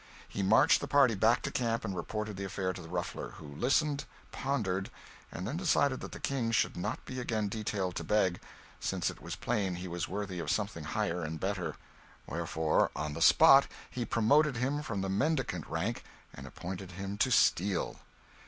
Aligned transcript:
He 0.27 0.41
marched 0.41 0.81
the 0.81 0.87
party 0.87 1.13
back 1.13 1.43
to 1.43 1.51
camp 1.51 1.85
and 1.85 1.95
reported 1.95 2.35
the 2.35 2.43
affair 2.43 2.73
to 2.73 2.81
the 2.81 2.89
Ruffler, 2.89 3.33
who 3.37 3.45
listened, 3.49 4.05
pondered, 4.31 4.89
and 5.31 5.47
then 5.47 5.57
decided 5.57 5.99
that 5.99 6.11
the 6.11 6.19
King 6.19 6.49
should 6.49 6.75
not 6.75 7.05
be 7.05 7.19
again 7.19 7.49
detailed 7.49 7.95
to 7.97 8.03
beg, 8.03 8.39
since 8.79 9.11
it 9.11 9.21
was 9.21 9.35
plain 9.35 9.75
he 9.75 9.87
was 9.87 10.07
worthy 10.07 10.39
of 10.39 10.49
something 10.49 10.85
higher 10.85 11.21
and 11.23 11.39
better 11.39 11.75
wherefore, 12.25 12.89
on 12.95 13.13
the 13.13 13.21
spot 13.21 13.67
he 13.91 14.03
promoted 14.03 14.57
him 14.57 14.81
from 14.81 15.01
the 15.01 15.07
mendicant 15.09 15.67
rank 15.67 16.03
and 16.33 16.47
appointed 16.47 16.93
him 16.93 17.15
to 17.19 17.29
steal! 17.29 17.97